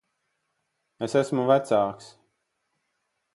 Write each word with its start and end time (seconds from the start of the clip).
Es 1.07 1.17
esmu 1.21 1.45
vecāks. 1.51 2.09